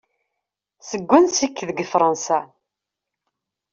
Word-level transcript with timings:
Seg 0.89 1.01
wansi-k 1.07 1.57
deg 1.67 1.77
Fransa? 1.93 2.39